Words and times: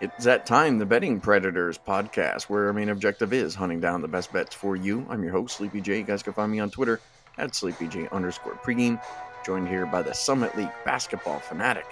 It's 0.00 0.24
that 0.24 0.46
time, 0.46 0.78
the 0.78 0.86
Betting 0.86 1.20
Predators 1.20 1.76
podcast, 1.76 2.44
where 2.44 2.68
our 2.68 2.72
main 2.72 2.88
objective 2.88 3.34
is 3.34 3.54
hunting 3.54 3.80
down 3.80 4.00
the 4.00 4.08
best 4.08 4.32
bets 4.32 4.54
for 4.54 4.74
you. 4.74 5.04
I'm 5.10 5.22
your 5.22 5.32
host, 5.32 5.58
Sleepy 5.58 5.82
J. 5.82 5.98
You 5.98 6.04
guys 6.04 6.22
can 6.22 6.32
find 6.32 6.50
me 6.50 6.58
on 6.58 6.70
Twitter 6.70 7.00
at 7.36 7.50
SleepyJ 7.50 8.10
underscore 8.10 8.54
pregame. 8.54 8.98
Joined 9.44 9.68
here 9.68 9.84
by 9.84 10.00
the 10.00 10.14
Summit 10.14 10.56
League 10.56 10.72
basketball 10.86 11.38
fanatic, 11.38 11.84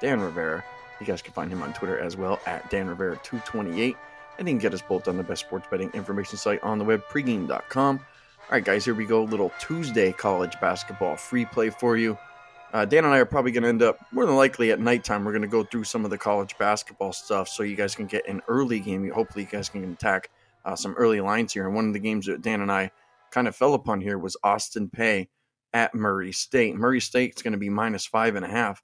Dan 0.00 0.20
Rivera. 0.20 0.64
You 0.98 1.06
guys 1.06 1.22
can 1.22 1.34
find 1.34 1.52
him 1.52 1.62
on 1.62 1.72
Twitter 1.72 2.00
as 2.00 2.16
well 2.16 2.40
at 2.46 2.68
Dan 2.68 2.88
Rivera228. 2.88 3.94
And 4.40 4.48
you 4.48 4.54
can 4.54 4.58
get 4.58 4.74
us 4.74 4.82
both 4.82 5.06
on 5.06 5.16
the 5.16 5.22
best 5.22 5.42
sports 5.42 5.68
betting 5.70 5.90
information 5.94 6.38
site 6.38 6.60
on 6.64 6.80
the 6.80 6.84
web, 6.84 7.04
pregame.com. 7.08 7.98
All 7.98 8.04
right, 8.50 8.64
guys, 8.64 8.84
here 8.84 8.94
we 8.94 9.06
go. 9.06 9.22
Little 9.22 9.52
Tuesday 9.60 10.10
college 10.10 10.60
basketball 10.60 11.14
free 11.14 11.44
play 11.44 11.70
for 11.70 11.96
you. 11.96 12.18
Uh, 12.72 12.86
Dan 12.86 13.04
and 13.04 13.12
I 13.12 13.18
are 13.18 13.26
probably 13.26 13.52
going 13.52 13.64
to 13.64 13.68
end 13.68 13.82
up 13.82 13.98
more 14.12 14.24
than 14.24 14.34
likely 14.34 14.72
at 14.72 14.80
nighttime. 14.80 15.24
We're 15.24 15.32
going 15.32 15.42
to 15.42 15.48
go 15.48 15.62
through 15.62 15.84
some 15.84 16.06
of 16.06 16.10
the 16.10 16.16
college 16.16 16.56
basketball 16.58 17.12
stuff 17.12 17.48
so 17.48 17.62
you 17.62 17.76
guys 17.76 17.94
can 17.94 18.06
get 18.06 18.26
an 18.26 18.40
early 18.48 18.80
game. 18.80 19.10
Hopefully, 19.10 19.44
you 19.44 19.50
guys 19.50 19.68
can 19.68 19.92
attack 19.92 20.30
uh, 20.64 20.74
some 20.74 20.94
early 20.94 21.20
lines 21.20 21.52
here. 21.52 21.66
And 21.66 21.74
one 21.74 21.86
of 21.86 21.92
the 21.92 21.98
games 21.98 22.26
that 22.26 22.40
Dan 22.40 22.62
and 22.62 22.72
I 22.72 22.90
kind 23.30 23.46
of 23.46 23.54
fell 23.54 23.74
upon 23.74 24.00
here 24.00 24.18
was 24.18 24.38
Austin 24.42 24.88
Peay 24.88 25.28
at 25.74 25.94
Murray 25.94 26.32
State. 26.32 26.74
Murray 26.76 27.00
State 27.00 27.34
is 27.36 27.42
going 27.42 27.52
to 27.52 27.58
be 27.58 27.68
minus 27.68 28.06
five 28.06 28.36
and 28.36 28.44
a 28.44 28.48
half, 28.48 28.82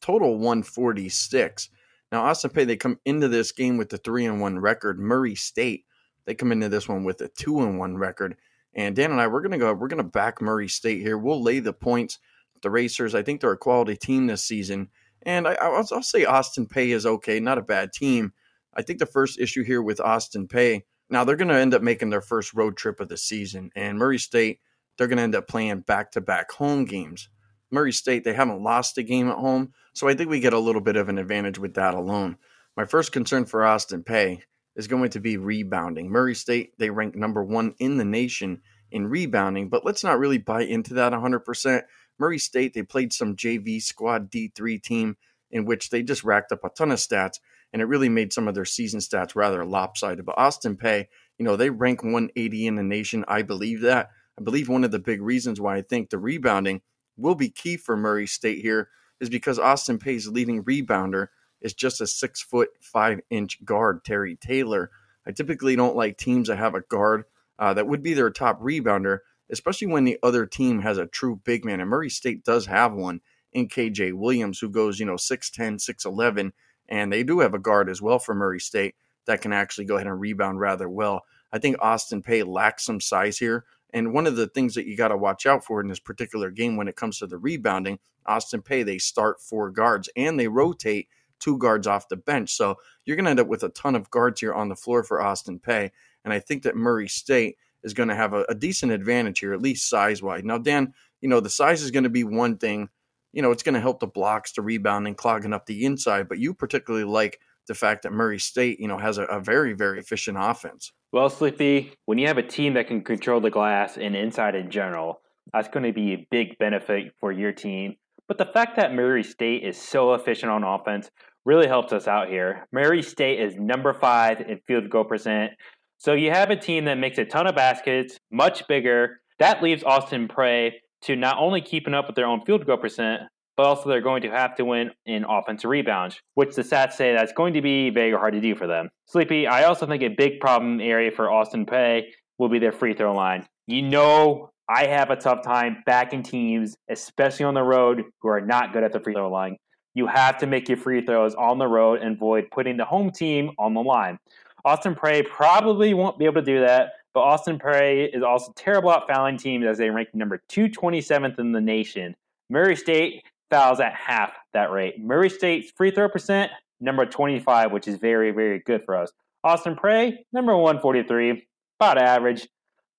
total 0.00 0.38
146. 0.38 1.68
Now, 2.10 2.24
Austin 2.24 2.50
Peay, 2.50 2.66
they 2.66 2.76
come 2.76 2.98
into 3.04 3.28
this 3.28 3.52
game 3.52 3.76
with 3.76 3.88
the 3.88 3.98
three 3.98 4.24
and 4.24 4.40
one 4.40 4.58
record. 4.58 4.98
Murray 4.98 5.36
State, 5.36 5.84
they 6.24 6.34
come 6.34 6.50
into 6.50 6.68
this 6.68 6.88
one 6.88 7.04
with 7.04 7.20
a 7.20 7.28
two 7.28 7.60
and 7.60 7.78
one 7.78 7.96
record. 7.96 8.36
And 8.74 8.96
Dan 8.96 9.12
and 9.12 9.20
I, 9.20 9.28
we're 9.28 9.42
going 9.42 9.52
to 9.52 9.58
go, 9.58 9.72
we're 9.74 9.88
going 9.88 10.02
to 10.02 10.08
back 10.08 10.40
Murray 10.40 10.68
State 10.68 11.02
here. 11.02 11.18
We'll 11.18 11.42
lay 11.42 11.60
the 11.60 11.72
points 11.72 12.18
the 12.62 12.70
Racers. 12.70 13.14
I 13.14 13.22
think 13.22 13.40
they're 13.40 13.52
a 13.52 13.58
quality 13.58 13.96
team 13.96 14.26
this 14.26 14.44
season. 14.44 14.88
And 15.22 15.46
I, 15.48 15.68
will 15.68 15.86
I'll 15.92 16.02
say 16.02 16.24
Austin 16.24 16.66
Peay 16.66 16.88
is 16.88 17.06
okay, 17.06 17.40
not 17.40 17.58
a 17.58 17.62
bad 17.62 17.92
team. 17.92 18.32
I 18.74 18.82
think 18.82 18.98
the 18.98 19.06
first 19.06 19.40
issue 19.40 19.64
here 19.64 19.82
with 19.82 20.00
Austin 20.00 20.46
Peay, 20.46 20.82
now 21.10 21.24
they're 21.24 21.36
going 21.36 21.48
to 21.48 21.54
end 21.54 21.74
up 21.74 21.82
making 21.82 22.10
their 22.10 22.20
first 22.20 22.54
road 22.54 22.76
trip 22.76 23.00
of 23.00 23.08
the 23.08 23.16
season. 23.16 23.70
And 23.74 23.98
Murray 23.98 24.18
State, 24.18 24.60
they're 24.96 25.08
going 25.08 25.16
to 25.16 25.22
end 25.22 25.34
up 25.34 25.48
playing 25.48 25.80
back 25.80 26.12
to 26.12 26.20
back 26.20 26.52
home 26.52 26.84
games. 26.84 27.28
Murray 27.70 27.92
State, 27.92 28.24
they 28.24 28.32
haven't 28.32 28.62
lost 28.62 28.98
a 28.98 29.02
game 29.02 29.28
at 29.28 29.36
home. 29.36 29.72
So 29.94 30.08
I 30.08 30.14
think 30.14 30.30
we 30.30 30.40
get 30.40 30.52
a 30.52 30.58
little 30.58 30.80
bit 30.80 30.96
of 30.96 31.08
an 31.08 31.18
advantage 31.18 31.58
with 31.58 31.74
that 31.74 31.94
alone. 31.94 32.36
My 32.76 32.84
first 32.84 33.12
concern 33.12 33.44
for 33.44 33.64
Austin 33.64 34.04
Peay 34.04 34.42
is 34.76 34.86
going 34.86 35.10
to 35.10 35.20
be 35.20 35.36
rebounding. 35.36 36.08
Murray 36.08 36.34
State, 36.34 36.72
they 36.78 36.90
rank 36.90 37.16
number 37.16 37.42
one 37.42 37.74
in 37.78 37.96
the 37.96 38.04
nation 38.04 38.62
in 38.90 39.08
rebounding, 39.08 39.68
but 39.68 39.84
let's 39.84 40.04
not 40.04 40.18
really 40.18 40.38
buy 40.38 40.62
into 40.62 40.94
that 40.94 41.12
100%. 41.12 41.82
Murray 42.18 42.38
State, 42.38 42.74
they 42.74 42.82
played 42.82 43.12
some 43.12 43.36
JV 43.36 43.82
squad 43.82 44.30
D3 44.30 44.82
team 44.82 45.16
in 45.50 45.64
which 45.64 45.90
they 45.90 46.02
just 46.02 46.24
racked 46.24 46.52
up 46.52 46.64
a 46.64 46.70
ton 46.70 46.90
of 46.90 46.98
stats, 46.98 47.38
and 47.72 47.80
it 47.80 47.86
really 47.86 48.08
made 48.08 48.32
some 48.32 48.48
of 48.48 48.54
their 48.54 48.64
season 48.64 49.00
stats 49.00 49.34
rather 49.34 49.64
lopsided. 49.64 50.26
But 50.26 50.38
Austin 50.38 50.76
Peay, 50.76 51.06
you 51.38 51.44
know, 51.44 51.56
they 51.56 51.70
rank 51.70 52.02
180 52.02 52.66
in 52.66 52.76
the 52.76 52.82
nation. 52.82 53.24
I 53.28 53.42
believe 53.42 53.80
that. 53.82 54.10
I 54.38 54.42
believe 54.42 54.68
one 54.68 54.84
of 54.84 54.90
the 54.90 54.98
big 54.98 55.20
reasons 55.20 55.60
why 55.60 55.76
I 55.76 55.82
think 55.82 56.10
the 56.10 56.18
rebounding 56.18 56.82
will 57.16 57.34
be 57.34 57.50
key 57.50 57.76
for 57.76 57.96
Murray 57.96 58.26
State 58.26 58.60
here 58.60 58.88
is 59.20 59.28
because 59.28 59.58
Austin 59.58 59.98
Peay's 59.98 60.28
leading 60.28 60.62
rebounder 60.64 61.28
is 61.60 61.74
just 61.74 62.00
a 62.00 62.06
six 62.06 62.40
foot 62.40 62.68
five 62.80 63.20
inch 63.30 63.64
guard, 63.64 64.04
Terry 64.04 64.36
Taylor. 64.36 64.90
I 65.26 65.32
typically 65.32 65.76
don't 65.76 65.96
like 65.96 66.16
teams 66.16 66.48
that 66.48 66.56
have 66.56 66.74
a 66.74 66.82
guard 66.82 67.24
uh, 67.58 67.74
that 67.74 67.88
would 67.88 68.02
be 68.02 68.14
their 68.14 68.30
top 68.30 68.60
rebounder 68.60 69.18
especially 69.50 69.88
when 69.88 70.04
the 70.04 70.18
other 70.22 70.46
team 70.46 70.80
has 70.80 70.98
a 70.98 71.06
true 71.06 71.40
big 71.44 71.64
man. 71.64 71.80
And 71.80 71.90
Murray 71.90 72.10
State 72.10 72.44
does 72.44 72.66
have 72.66 72.92
one 72.92 73.20
in 73.52 73.68
KJ 73.68 74.14
Williams, 74.14 74.58
who 74.58 74.68
goes, 74.68 75.00
you 75.00 75.06
know, 75.06 75.14
6'10, 75.14 75.76
6'11. 75.76 76.52
And 76.88 77.12
they 77.12 77.22
do 77.22 77.40
have 77.40 77.54
a 77.54 77.58
guard 77.58 77.88
as 77.88 78.00
well 78.02 78.18
for 78.18 78.34
Murray 78.34 78.60
State 78.60 78.94
that 79.26 79.40
can 79.42 79.52
actually 79.52 79.84
go 79.84 79.96
ahead 79.96 80.06
and 80.06 80.20
rebound 80.20 80.60
rather 80.60 80.88
well. 80.88 81.24
I 81.52 81.58
think 81.58 81.76
Austin 81.80 82.22
Peay 82.22 82.46
lacks 82.46 82.84
some 82.84 83.00
size 83.00 83.38
here. 83.38 83.64
And 83.92 84.12
one 84.12 84.26
of 84.26 84.36
the 84.36 84.46
things 84.46 84.74
that 84.74 84.86
you 84.86 84.96
got 84.96 85.08
to 85.08 85.16
watch 85.16 85.46
out 85.46 85.64
for 85.64 85.80
in 85.80 85.88
this 85.88 86.00
particular 86.00 86.50
game 86.50 86.76
when 86.76 86.88
it 86.88 86.96
comes 86.96 87.18
to 87.18 87.26
the 87.26 87.38
rebounding, 87.38 87.98
Austin 88.26 88.62
Peay, 88.62 88.84
they 88.84 88.98
start 88.98 89.40
four 89.40 89.70
guards 89.70 90.10
and 90.16 90.38
they 90.38 90.48
rotate 90.48 91.08
two 91.38 91.56
guards 91.58 91.86
off 91.86 92.08
the 92.08 92.16
bench. 92.16 92.52
So 92.52 92.76
you're 93.04 93.16
going 93.16 93.24
to 93.24 93.30
end 93.30 93.40
up 93.40 93.46
with 93.46 93.62
a 93.62 93.70
ton 93.70 93.94
of 93.94 94.10
guards 94.10 94.40
here 94.40 94.52
on 94.52 94.68
the 94.68 94.76
floor 94.76 95.02
for 95.02 95.22
Austin 95.22 95.58
Peay. 95.58 95.90
And 96.24 96.32
I 96.32 96.40
think 96.40 96.64
that 96.64 96.76
Murray 96.76 97.08
State 97.08 97.56
is 97.82 97.94
going 97.94 98.08
to 98.08 98.14
have 98.14 98.34
a, 98.34 98.44
a 98.48 98.54
decent 98.54 98.92
advantage 98.92 99.40
here, 99.40 99.52
at 99.52 99.62
least 99.62 99.88
size 99.88 100.22
wise. 100.22 100.44
Now, 100.44 100.58
Dan, 100.58 100.94
you 101.20 101.28
know, 101.28 101.40
the 101.40 101.50
size 101.50 101.82
is 101.82 101.90
going 101.90 102.04
to 102.04 102.10
be 102.10 102.24
one 102.24 102.56
thing. 102.58 102.88
You 103.32 103.42
know, 103.42 103.50
it's 103.50 103.62
going 103.62 103.74
to 103.74 103.80
help 103.80 104.00
the 104.00 104.06
blocks, 104.06 104.52
the 104.52 104.62
rebounding, 104.62 105.14
clogging 105.14 105.52
up 105.52 105.66
the 105.66 105.84
inside, 105.84 106.28
but 106.28 106.38
you 106.38 106.54
particularly 106.54 107.04
like 107.04 107.40
the 107.66 107.74
fact 107.74 108.02
that 108.02 108.12
Murray 108.12 108.38
State, 108.38 108.80
you 108.80 108.88
know, 108.88 108.98
has 108.98 109.18
a, 109.18 109.24
a, 109.24 109.40
very, 109.40 109.74
very 109.74 110.00
efficient 110.00 110.38
offense. 110.40 110.92
Well, 111.12 111.28
Sleepy, 111.28 111.92
when 112.06 112.18
you 112.18 112.26
have 112.26 112.38
a 112.38 112.42
team 112.42 112.74
that 112.74 112.88
can 112.88 113.02
control 113.02 113.40
the 113.40 113.50
glass 113.50 113.98
and 113.98 114.16
inside 114.16 114.54
in 114.54 114.70
general, 114.70 115.20
that's 115.52 115.68
going 115.68 115.84
to 115.84 115.92
be 115.92 116.14
a 116.14 116.26
big 116.30 116.58
benefit 116.58 117.12
for 117.20 117.30
your 117.30 117.52
team. 117.52 117.96
But 118.26 118.38
the 118.38 118.46
fact 118.46 118.76
that 118.76 118.94
Murray 118.94 119.22
State 119.22 119.62
is 119.62 119.80
so 119.80 120.14
efficient 120.14 120.50
on 120.50 120.64
offense 120.64 121.10
really 121.44 121.66
helps 121.66 121.92
us 121.92 122.06
out 122.06 122.28
here. 122.28 122.66
Murray 122.72 123.02
State 123.02 123.40
is 123.40 123.56
number 123.56 123.94
five 123.94 124.40
in 124.40 124.60
field 124.66 124.90
goal 124.90 125.04
percent. 125.04 125.52
So 125.98 126.12
you 126.12 126.30
have 126.30 126.50
a 126.50 126.56
team 126.56 126.84
that 126.84 126.94
makes 126.94 127.18
a 127.18 127.24
ton 127.24 127.48
of 127.48 127.56
baskets, 127.56 128.18
much 128.30 128.66
bigger. 128.68 129.20
That 129.40 129.62
leaves 129.62 129.82
Austin 129.82 130.28
Peay 130.28 130.74
to 131.02 131.16
not 131.16 131.38
only 131.38 131.60
keeping 131.60 131.92
up 131.92 132.06
with 132.06 132.14
their 132.14 132.26
own 132.26 132.44
field 132.44 132.64
goal 132.66 132.76
percent, 132.76 133.22
but 133.56 133.66
also 133.66 133.88
they're 133.88 134.00
going 134.00 134.22
to 134.22 134.30
have 134.30 134.54
to 134.54 134.64
win 134.64 134.92
in 135.06 135.24
offensive 135.24 135.68
rebounds, 135.68 136.20
which 136.34 136.54
the 136.54 136.62
stats 136.62 136.92
say 136.92 137.12
that's 137.12 137.32
going 137.32 137.54
to 137.54 137.60
be 137.60 137.90
very 137.90 138.12
hard 138.12 138.34
to 138.34 138.40
do 138.40 138.54
for 138.54 138.68
them. 138.68 138.88
Sleepy, 139.06 139.48
I 139.48 139.64
also 139.64 139.86
think 139.86 140.04
a 140.04 140.08
big 140.08 140.38
problem 140.38 140.80
area 140.80 141.10
for 141.10 141.30
Austin 141.30 141.66
Peay 141.66 142.04
will 142.38 142.48
be 142.48 142.60
their 142.60 142.70
free 142.70 142.94
throw 142.94 143.12
line. 143.12 143.44
You 143.66 143.82
know, 143.82 144.50
I 144.68 144.86
have 144.86 145.10
a 145.10 145.16
tough 145.16 145.42
time 145.42 145.82
backing 145.84 146.22
teams, 146.22 146.76
especially 146.88 147.46
on 147.46 147.54
the 147.54 147.62
road, 147.64 148.04
who 148.20 148.28
are 148.28 148.40
not 148.40 148.72
good 148.72 148.84
at 148.84 148.92
the 148.92 149.00
free 149.00 149.14
throw 149.14 149.28
line. 149.28 149.56
You 149.94 150.06
have 150.06 150.38
to 150.38 150.46
make 150.46 150.68
your 150.68 150.78
free 150.78 151.04
throws 151.04 151.34
on 151.34 151.58
the 151.58 151.66
road 151.66 152.00
and 152.00 152.14
avoid 152.14 152.52
putting 152.52 152.76
the 152.76 152.84
home 152.84 153.10
team 153.10 153.50
on 153.58 153.74
the 153.74 153.80
line. 153.80 154.18
Austin 154.64 154.94
Peay 154.94 155.26
probably 155.26 155.94
won't 155.94 156.18
be 156.18 156.24
able 156.24 156.36
to 156.36 156.42
do 156.42 156.60
that, 156.60 156.92
but 157.14 157.20
Austin 157.20 157.58
Peay 157.58 158.14
is 158.14 158.22
also 158.22 158.52
terrible 158.56 158.90
at 158.92 159.06
fouling 159.06 159.36
teams 159.36 159.66
as 159.66 159.78
they 159.78 159.90
rank 159.90 160.08
number 160.14 160.42
227th 160.50 161.38
in 161.38 161.52
the 161.52 161.60
nation. 161.60 162.14
Murray 162.50 162.76
State 162.76 163.22
fouls 163.50 163.80
at 163.80 163.94
half 163.94 164.32
that 164.52 164.70
rate. 164.70 165.00
Murray 165.00 165.30
State's 165.30 165.70
free 165.70 165.90
throw 165.90 166.08
percent, 166.08 166.50
number 166.80 167.06
25, 167.06 167.72
which 167.72 167.88
is 167.88 167.96
very, 167.96 168.30
very 168.30 168.60
good 168.60 168.84
for 168.84 168.96
us. 168.96 169.12
Austin 169.44 169.76
Peay, 169.76 170.16
number 170.32 170.56
143, 170.56 171.46
about 171.80 171.98
average. 171.98 172.48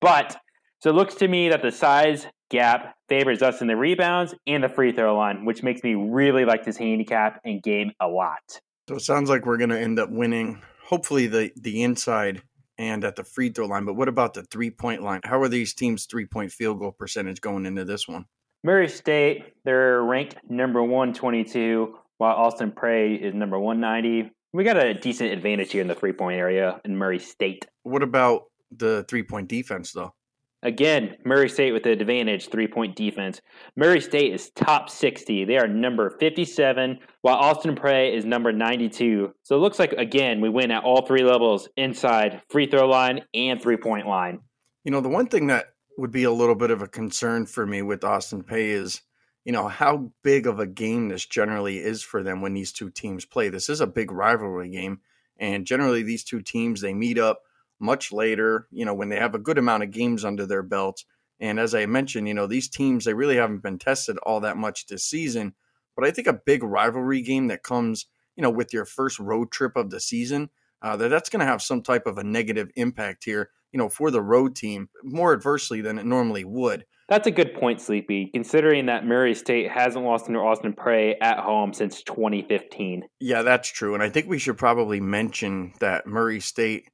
But 0.02 0.38
so 0.80 0.90
it 0.90 0.94
looks 0.94 1.16
to 1.16 1.28
me 1.28 1.50
that 1.50 1.62
the 1.62 1.72
size 1.72 2.26
gap 2.50 2.96
favors 3.10 3.42
us 3.42 3.62
in 3.62 3.68
the 3.68 3.76
rebounds 3.76 4.34
and 4.48 4.64
the 4.64 4.70
free 4.70 4.92
throw 4.92 5.16
line, 5.16 5.46
which 5.46 5.62
makes 5.62 5.84
me 5.84 5.96
really 5.96 6.46
like 6.46 6.64
this 6.64 6.78
handicap 6.78 7.42
and 7.44 7.62
game 7.62 7.92
a 8.00 8.08
lot. 8.08 8.62
So 8.88 8.96
it 8.96 9.02
sounds 9.02 9.30
like 9.30 9.46
we're 9.46 9.58
going 9.58 9.70
to 9.70 9.80
end 9.80 10.00
up 10.00 10.10
winning 10.10 10.62
hopefully 10.90 11.28
the 11.28 11.52
the 11.56 11.84
inside 11.84 12.42
and 12.80 13.04
at 13.04 13.16
the 13.16 13.24
free 13.24 13.50
throw 13.50 13.68
line. 13.68 13.86
But 13.86 13.96
what 13.96 14.08
about 14.08 14.34
the 14.34 14.44
three 14.44 14.72
point 14.72 15.04
line? 15.04 15.22
How 15.24 15.40
are 15.42 15.48
these 15.50 15.74
teams' 15.74 16.06
three 16.06 16.26
point 16.26 16.52
field 16.52 16.80
goal 16.80 16.92
percentage 16.92 17.42
going 17.42 17.66
into 17.66 17.86
this 17.86 18.08
one? 18.08 18.26
Murray 18.64 18.90
State, 18.90 19.54
they're 19.64 20.04
ranked 20.04 20.36
number 20.50 20.84
122, 20.84 21.96
while 22.18 22.36
Austin 22.36 22.72
Peay 22.72 23.22
is 23.22 23.34
number 23.34 23.58
190. 23.58 24.32
We 24.52 24.64
got 24.66 24.76
a 24.76 24.94
decent 24.94 25.32
advantage 25.32 25.72
here 25.72 25.82
in 25.82 25.88
the 25.88 25.96
three 25.96 26.12
point 26.12 26.38
area 26.38 26.82
in 26.84 26.98
Murray 26.98 27.20
State. 27.20 27.68
What 27.84 28.04
about 28.04 28.46
the 28.76 29.06
three 29.08 29.24
point 29.24 29.48
defense, 29.48 29.92
though? 29.94 30.14
Again, 30.62 31.16
Murray 31.24 31.48
State 31.48 31.72
with 31.72 31.84
the 31.84 31.92
advantage, 31.92 32.50
three 32.50 32.68
point 32.68 32.96
defense. 32.96 33.40
Murray 33.78 34.02
State 34.02 34.34
is 34.34 34.50
top 34.52 34.90
60. 34.90 35.46
They 35.46 35.58
are 35.58 35.68
number 35.68 36.10
57, 36.20 37.00
while 37.22 37.38
Austin 37.38 37.76
Peay 37.76 38.14
is 38.14 38.26
number 38.26 38.52
92. 38.52 39.34
So 39.44 39.56
it 39.56 39.60
looks 39.60 39.80
like, 39.80 39.94
again, 39.94 40.42
we 40.42 40.50
win 40.50 40.72
at 40.72 40.84
all 40.84 41.06
three 41.06 41.24
levels 41.24 41.70
inside 41.78 42.42
free 42.50 42.68
throw 42.68 42.88
line 42.88 43.22
and 43.34 43.62
three 43.62 43.78
point 43.78 44.06
line. 44.06 44.40
You 44.84 44.92
know, 44.92 45.00
the 45.00 45.10
one 45.10 45.28
thing 45.28 45.48
that 45.48 45.68
would 45.98 46.12
be 46.12 46.24
a 46.24 46.32
little 46.32 46.56
bit 46.56 46.72
of 46.72 46.82
a 46.82 46.88
concern 46.88 47.46
for 47.46 47.66
me 47.66 47.82
with 47.82 48.04
Austin 48.04 48.44
Peay 48.44 48.70
is, 48.70 49.02
you 49.46 49.54
know, 49.54 49.70
how 49.70 50.12
big 50.24 50.46
of 50.46 50.60
a 50.60 50.68
game 50.68 51.08
this 51.08 51.26
generally 51.26 51.78
is 51.78 52.04
for 52.04 52.22
them 52.22 52.42
when 52.42 52.54
these 52.54 52.74
two 52.74 52.90
teams 52.90 53.24
play. 53.24 53.48
This 53.48 53.70
is 53.70 53.80
a 53.80 53.88
big 53.88 54.12
rivalry 54.12 54.70
game. 54.70 55.00
And 55.38 55.66
generally, 55.66 56.04
these 56.04 56.26
two 56.26 56.42
teams, 56.42 56.82
they 56.82 56.94
meet 56.94 57.18
up 57.18 57.44
much 57.80 58.12
later, 58.12 58.68
you 58.72 58.86
know, 58.86 58.94
when 58.94 59.10
they 59.10 59.18
have 59.18 59.36
a 59.36 59.40
good 59.40 59.58
amount 59.58 59.84
of 59.84 59.92
games 59.92 60.26
under 60.26 60.46
their 60.46 60.64
belt. 60.64 61.04
And 61.40 61.60
as 61.60 61.74
I 61.74 61.86
mentioned, 61.86 62.28
you 62.28 62.34
know, 62.34 62.48
these 62.48 62.68
teams, 62.68 63.06
they 63.06 63.14
really 63.14 63.38
haven't 63.38 63.64
been 63.64 63.80
tested 63.80 64.18
all 64.24 64.42
that 64.42 64.58
much 64.58 64.88
this 64.88 65.04
season. 65.04 65.54
But 65.96 66.06
I 66.06 66.12
think 66.12 66.28
a 66.28 66.34
big 66.34 66.64
rivalry 66.64 67.22
game 67.22 67.48
that 67.48 67.64
comes, 67.64 68.06
you 68.36 68.44
know, 68.44 68.50
with 68.50 68.74
your 68.74 68.86
first 68.86 69.20
road 69.20 69.52
trip 69.52 69.76
of 69.76 69.90
the 69.90 70.00
season, 70.00 70.50
uh, 70.82 70.96
that 70.98 71.10
that's 71.10 71.30
going 71.30 71.42
to 71.42 71.46
have 71.46 71.62
some 71.62 71.82
type 71.82 72.08
of 72.08 72.18
a 72.18 72.24
negative 72.24 72.70
impact 72.76 73.26
here, 73.26 73.50
you 73.72 73.78
know, 73.78 73.90
for 73.90 74.12
the 74.12 74.22
road 74.22 74.56
team 74.56 74.90
more 75.04 75.34
adversely 75.34 75.82
than 75.82 76.00
it 76.00 76.06
normally 76.06 76.46
would. 76.46 76.86
That's 77.10 77.28
a 77.28 77.32
good 77.32 77.56
point, 77.56 77.82
Sleepy, 77.82 78.28
considering 78.28 78.86
that 78.86 79.04
Murray 79.04 79.34
State 79.34 79.72
hasn't 79.72 80.06
lost 80.06 80.28
to 80.28 80.36
Austin 80.36 80.74
Peay 80.74 81.16
at 81.20 81.40
home 81.40 81.74
since 81.74 82.04
2015. 82.04 83.04
Yeah, 83.20 83.42
that's 83.42 83.68
true. 83.68 83.96
And 83.96 84.04
I 84.04 84.10
think 84.10 84.28
we 84.28 84.38
should 84.38 84.60
probably 84.60 85.02
mention 85.02 85.74
that 85.80 86.06
Murray 86.06 86.40
State, 86.40 86.88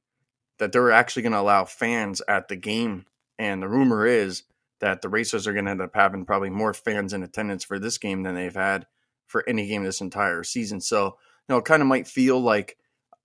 that 0.58 0.72
they're 0.72 0.90
actually 0.90 1.22
going 1.22 1.32
to 1.32 1.40
allow 1.40 1.64
fans 1.64 2.22
at 2.28 2.48
the 2.48 2.56
game. 2.56 3.06
And 3.38 3.62
the 3.62 3.68
rumor 3.68 4.06
is 4.06 4.44
that 4.80 5.02
the 5.02 5.08
Racers 5.08 5.46
are 5.46 5.52
going 5.52 5.64
to 5.66 5.70
end 5.70 5.82
up 5.82 5.94
having 5.94 6.24
probably 6.24 6.50
more 6.50 6.74
fans 6.74 7.12
in 7.12 7.22
attendance 7.22 7.64
for 7.64 7.78
this 7.78 7.98
game 7.98 8.22
than 8.22 8.34
they've 8.34 8.54
had 8.54 8.86
for 9.26 9.42
any 9.48 9.66
game 9.66 9.84
this 9.84 10.00
entire 10.00 10.42
season. 10.42 10.80
So, 10.80 11.04
you 11.04 11.12
know, 11.48 11.58
it 11.58 11.64
kind 11.64 11.82
of 11.82 11.88
might 11.88 12.06
feel 12.06 12.40
like, 12.40 12.76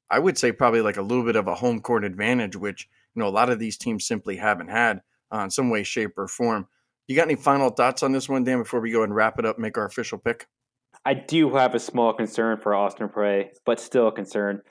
I 0.09 0.19
would 0.19 0.37
say 0.37 0.51
probably 0.51 0.81
like 0.81 0.97
a 0.97 1.01
little 1.01 1.23
bit 1.23 1.35
of 1.37 1.47
a 1.47 1.55
home 1.55 1.79
court 1.79 2.03
advantage, 2.03 2.55
which, 2.55 2.89
you 3.15 3.21
know, 3.21 3.27
a 3.27 3.29
lot 3.29 3.49
of 3.49 3.59
these 3.59 3.77
teams 3.77 4.05
simply 4.05 4.35
haven't 4.35 4.67
had 4.67 5.01
uh, 5.33 5.39
in 5.39 5.49
some 5.49 5.69
way, 5.69 5.83
shape, 5.83 6.17
or 6.17 6.27
form. 6.27 6.67
You 7.07 7.15
got 7.15 7.27
any 7.27 7.35
final 7.35 7.69
thoughts 7.69 8.03
on 8.03 8.11
this 8.11 8.27
one, 8.27 8.43
Dan, 8.43 8.59
before 8.59 8.81
we 8.81 8.91
go 8.91 9.03
and 9.03 9.15
wrap 9.15 9.39
it 9.39 9.45
up, 9.45 9.57
make 9.57 9.77
our 9.77 9.85
official 9.85 10.17
pick? 10.17 10.47
I 11.05 11.13
do 11.13 11.55
have 11.55 11.75
a 11.75 11.79
small 11.79 12.13
concern 12.13 12.59
for 12.59 12.75
Austin 12.75 13.09
Peay, 13.09 13.49
but 13.65 13.79
still 13.79 14.07
a 14.07 14.11
concern. 14.11 14.61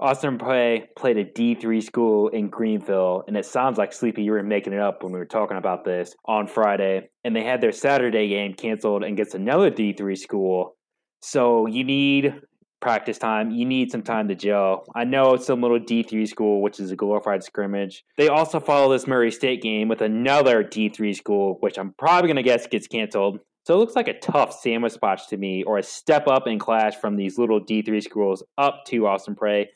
Austin 0.00 0.38
Peay 0.38 0.86
played 0.96 1.18
a 1.18 1.24
D3 1.26 1.82
school 1.82 2.28
in 2.28 2.48
Greenville, 2.48 3.22
and 3.28 3.36
it 3.36 3.44
sounds 3.44 3.76
like 3.76 3.92
Sleepy, 3.92 4.22
you 4.22 4.32
were 4.32 4.42
making 4.42 4.72
it 4.72 4.80
up 4.80 5.02
when 5.02 5.12
we 5.12 5.18
were 5.18 5.26
talking 5.26 5.58
about 5.58 5.84
this 5.84 6.14
on 6.24 6.46
Friday. 6.46 7.10
And 7.22 7.36
they 7.36 7.44
had 7.44 7.60
their 7.60 7.70
Saturday 7.70 8.28
game 8.28 8.54
canceled 8.54 9.04
and 9.04 9.14
gets 9.14 9.34
another 9.34 9.70
D3 9.70 10.16
school. 10.16 10.76
So 11.20 11.66
you 11.66 11.84
need 11.84 12.40
practice 12.80 13.18
time. 13.18 13.50
You 13.50 13.66
need 13.66 13.90
some 13.90 14.02
time 14.02 14.28
to 14.28 14.34
gel. 14.34 14.84
I 14.94 15.04
know 15.04 15.34
it's 15.34 15.46
some 15.46 15.60
little 15.60 15.78
D3 15.78 16.26
school, 16.26 16.62
which 16.62 16.80
is 16.80 16.90
a 16.90 16.96
glorified 16.96 17.44
scrimmage. 17.44 18.02
They 18.16 18.28
also 18.28 18.58
follow 18.58 18.90
this 18.90 19.06
Murray 19.06 19.30
State 19.30 19.60
game 19.60 19.88
with 19.88 20.00
another 20.00 20.64
D3 20.64 21.14
school, 21.14 21.58
which 21.60 21.78
I'm 21.78 21.92
probably 21.98 22.28
going 22.28 22.36
to 22.36 22.42
guess 22.42 22.66
gets 22.66 22.86
canceled. 22.86 23.40
So 23.70 23.76
it 23.76 23.78
looks 23.78 23.94
like 23.94 24.08
a 24.08 24.18
tough 24.18 24.52
sandwich 24.52 24.94
spot 24.94 25.20
to 25.28 25.36
me, 25.36 25.62
or 25.62 25.78
a 25.78 25.82
step 25.84 26.26
up 26.26 26.48
in 26.48 26.58
class 26.58 26.96
from 26.96 27.14
these 27.14 27.38
little 27.38 27.60
D3 27.64 28.02
schools 28.02 28.42
up 28.58 28.84
to 28.86 29.06
Austin 29.06 29.36
Peay. 29.36 29.66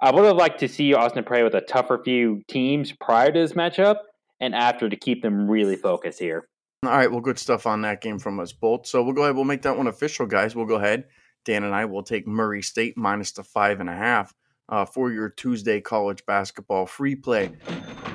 I 0.00 0.12
would 0.12 0.24
have 0.24 0.36
liked 0.36 0.60
to 0.60 0.68
see 0.68 0.94
Austin 0.94 1.24
Peay 1.24 1.42
with 1.42 1.56
a 1.56 1.60
tougher 1.60 2.00
few 2.04 2.42
teams 2.46 2.92
prior 2.92 3.32
to 3.32 3.40
this 3.40 3.54
matchup 3.54 3.96
and 4.38 4.54
after 4.54 4.88
to 4.88 4.94
keep 4.94 5.22
them 5.22 5.50
really 5.50 5.74
focused 5.74 6.20
here. 6.20 6.46
All 6.84 6.90
right, 6.90 7.10
well, 7.10 7.20
good 7.20 7.36
stuff 7.36 7.66
on 7.66 7.82
that 7.82 8.00
game 8.00 8.20
from 8.20 8.38
us 8.38 8.52
both. 8.52 8.86
So 8.86 9.02
we'll 9.02 9.12
go 9.12 9.24
ahead, 9.24 9.34
we'll 9.34 9.44
make 9.44 9.62
that 9.62 9.76
one 9.76 9.88
official, 9.88 10.26
guys. 10.26 10.54
We'll 10.54 10.66
go 10.66 10.76
ahead 10.76 11.06
Dan 11.44 11.64
and 11.64 11.74
I 11.74 11.86
will 11.86 12.04
take 12.04 12.28
Murray 12.28 12.62
State 12.62 12.96
minus 12.96 13.32
the 13.32 13.42
five 13.42 13.80
and 13.80 13.90
a 13.90 13.96
half 13.96 14.32
uh, 14.68 14.84
for 14.84 15.10
your 15.10 15.28
Tuesday 15.28 15.80
college 15.80 16.24
basketball 16.26 16.86
free 16.86 17.16
play. 17.16 17.50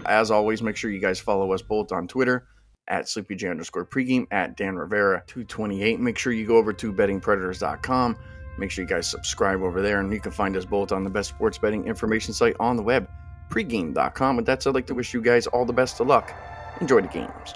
As 0.05 0.31
always, 0.31 0.61
make 0.61 0.77
sure 0.77 0.89
you 0.89 1.01
guys 1.01 1.19
follow 1.19 1.51
us 1.51 1.61
both 1.61 1.91
on 1.91 2.07
Twitter 2.07 2.47
at 2.87 3.05
sleepyj 3.05 3.49
underscore 3.49 3.85
pregame 3.85 4.27
at 4.31 4.57
Dan 4.57 4.75
Rivera 4.75 5.23
228. 5.27 5.99
Make 5.99 6.17
sure 6.17 6.33
you 6.33 6.45
go 6.45 6.57
over 6.57 6.73
to 6.73 6.93
bettingpredators.com. 6.93 8.17
Make 8.57 8.71
sure 8.71 8.83
you 8.83 8.89
guys 8.89 9.07
subscribe 9.07 9.61
over 9.61 9.81
there, 9.81 9.99
and 9.99 10.11
you 10.11 10.19
can 10.19 10.31
find 10.31 10.57
us 10.57 10.65
both 10.65 10.91
on 10.91 11.03
the 11.03 11.09
best 11.09 11.29
sports 11.29 11.57
betting 11.57 11.85
information 11.85 12.33
site 12.33 12.55
on 12.59 12.75
the 12.75 12.83
web, 12.83 13.07
pregame.com. 13.49 14.35
With 14.35 14.45
that 14.47 14.63
said, 14.63 14.69
I'd 14.69 14.75
like 14.75 14.87
to 14.87 14.95
wish 14.95 15.13
you 15.13 15.21
guys 15.21 15.47
all 15.47 15.65
the 15.65 15.73
best 15.73 15.99
of 15.99 16.07
luck. 16.07 16.33
Enjoy 16.81 17.01
the 17.01 17.07
games. 17.07 17.53